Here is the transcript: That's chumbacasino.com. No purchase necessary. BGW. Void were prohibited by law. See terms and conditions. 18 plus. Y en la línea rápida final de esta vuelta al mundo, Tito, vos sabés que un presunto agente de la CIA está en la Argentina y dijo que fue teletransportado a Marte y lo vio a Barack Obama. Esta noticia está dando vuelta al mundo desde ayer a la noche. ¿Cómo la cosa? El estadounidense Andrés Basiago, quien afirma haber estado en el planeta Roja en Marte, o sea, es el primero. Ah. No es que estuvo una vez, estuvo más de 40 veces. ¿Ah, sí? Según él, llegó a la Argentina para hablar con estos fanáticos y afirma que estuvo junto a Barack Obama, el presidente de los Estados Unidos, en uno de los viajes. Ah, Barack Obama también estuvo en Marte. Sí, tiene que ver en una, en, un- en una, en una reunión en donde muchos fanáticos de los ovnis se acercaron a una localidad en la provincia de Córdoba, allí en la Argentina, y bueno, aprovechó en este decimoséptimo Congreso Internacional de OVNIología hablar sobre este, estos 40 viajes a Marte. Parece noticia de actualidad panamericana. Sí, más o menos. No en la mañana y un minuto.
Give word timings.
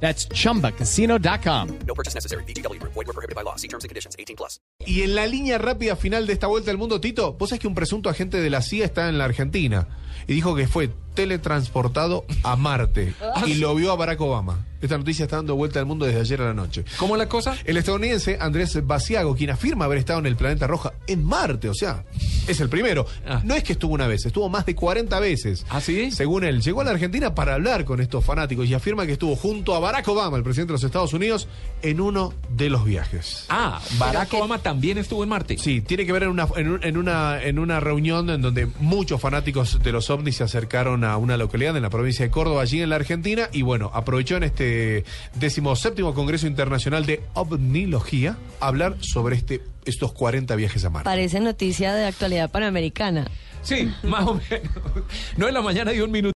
That's 0.00 0.28
chumbacasino.com. 0.28 1.68
No 1.86 1.94
purchase 1.94 2.14
necessary. 2.14 2.44
BGW. 2.44 2.80
Void 2.80 2.94
were 2.94 3.12
prohibited 3.12 3.34
by 3.34 3.42
law. 3.42 3.56
See 3.56 3.68
terms 3.68 3.84
and 3.84 3.88
conditions. 3.88 4.14
18 4.18 4.36
plus. 4.36 4.60
Y 4.86 5.02
en 5.02 5.14
la 5.14 5.26
línea 5.26 5.58
rápida 5.58 5.96
final 5.96 6.26
de 6.26 6.34
esta 6.34 6.46
vuelta 6.46 6.70
al 6.70 6.78
mundo, 6.78 7.00
Tito, 7.00 7.32
vos 7.32 7.48
sabés 7.50 7.60
que 7.60 7.68
un 7.68 7.74
presunto 7.74 8.08
agente 8.08 8.40
de 8.40 8.50
la 8.50 8.62
CIA 8.62 8.84
está 8.84 9.08
en 9.08 9.18
la 9.18 9.24
Argentina 9.24 9.88
y 10.28 10.34
dijo 10.34 10.54
que 10.54 10.68
fue 10.68 10.90
teletransportado 11.16 12.24
a 12.44 12.54
Marte 12.56 13.14
y 13.46 13.54
lo 13.54 13.74
vio 13.74 13.90
a 13.92 13.96
Barack 13.96 14.20
Obama. 14.20 14.58
Esta 14.82 14.98
noticia 14.98 15.24
está 15.24 15.36
dando 15.36 15.56
vuelta 15.56 15.80
al 15.80 15.86
mundo 15.86 16.04
desde 16.04 16.20
ayer 16.20 16.40
a 16.42 16.44
la 16.44 16.54
noche. 16.54 16.84
¿Cómo 16.98 17.16
la 17.16 17.28
cosa? 17.28 17.56
El 17.64 17.78
estadounidense 17.78 18.36
Andrés 18.38 18.86
Basiago, 18.86 19.34
quien 19.34 19.48
afirma 19.50 19.86
haber 19.86 19.96
estado 19.98 20.18
en 20.18 20.26
el 20.26 20.36
planeta 20.36 20.66
Roja 20.66 20.92
en 21.06 21.24
Marte, 21.24 21.70
o 21.70 21.74
sea, 21.74 22.04
es 22.46 22.60
el 22.60 22.68
primero. 22.68 23.06
Ah. 23.26 23.40
No 23.42 23.54
es 23.54 23.64
que 23.64 23.72
estuvo 23.72 23.94
una 23.94 24.06
vez, 24.06 24.26
estuvo 24.26 24.50
más 24.50 24.66
de 24.66 24.74
40 24.74 25.18
veces. 25.18 25.64
¿Ah, 25.70 25.80
sí? 25.80 26.10
Según 26.10 26.44
él, 26.44 26.60
llegó 26.60 26.82
a 26.82 26.84
la 26.84 26.90
Argentina 26.90 27.34
para 27.34 27.54
hablar 27.54 27.86
con 27.86 28.00
estos 28.02 28.22
fanáticos 28.22 28.66
y 28.68 28.74
afirma 28.74 29.06
que 29.06 29.12
estuvo 29.12 29.34
junto 29.34 29.74
a 29.74 29.80
Barack 29.80 30.06
Obama, 30.08 30.36
el 30.36 30.42
presidente 30.42 30.72
de 30.72 30.74
los 30.74 30.84
Estados 30.84 31.14
Unidos, 31.14 31.48
en 31.80 31.98
uno 32.00 32.34
de 32.50 32.68
los 32.68 32.84
viajes. 32.84 33.46
Ah, 33.48 33.80
Barack 33.98 34.34
Obama 34.34 34.58
también 34.58 34.98
estuvo 34.98 35.22
en 35.22 35.30
Marte. 35.30 35.56
Sí, 35.56 35.80
tiene 35.80 36.04
que 36.04 36.12
ver 36.12 36.24
en 36.24 36.28
una, 36.28 36.46
en, 36.54 36.68
un- 36.68 36.84
en 36.84 36.98
una, 36.98 37.42
en 37.42 37.58
una 37.58 37.80
reunión 37.80 38.28
en 38.28 38.42
donde 38.42 38.66
muchos 38.78 39.22
fanáticos 39.22 39.82
de 39.82 39.90
los 39.90 40.10
ovnis 40.10 40.36
se 40.36 40.44
acercaron 40.44 41.02
a 41.02 41.05
una 41.16 41.36
localidad 41.36 41.76
en 41.76 41.82
la 41.82 41.90
provincia 41.90 42.24
de 42.24 42.30
Córdoba, 42.30 42.62
allí 42.62 42.82
en 42.82 42.90
la 42.90 42.96
Argentina, 42.96 43.48
y 43.52 43.62
bueno, 43.62 43.90
aprovechó 43.94 44.36
en 44.36 44.42
este 44.42 45.04
decimoséptimo 45.34 46.14
Congreso 46.14 46.46
Internacional 46.46 47.06
de 47.06 47.22
OVNIología 47.34 48.36
hablar 48.60 48.96
sobre 49.00 49.36
este, 49.36 49.62
estos 49.84 50.12
40 50.12 50.56
viajes 50.56 50.84
a 50.84 50.90
Marte. 50.90 51.04
Parece 51.04 51.40
noticia 51.40 51.94
de 51.94 52.06
actualidad 52.06 52.50
panamericana. 52.50 53.26
Sí, 53.62 53.90
más 54.04 54.26
o 54.26 54.34
menos. 54.34 54.72
No 55.36 55.48
en 55.48 55.54
la 55.54 55.62
mañana 55.62 55.92
y 55.92 56.00
un 56.00 56.10
minuto. 56.10 56.34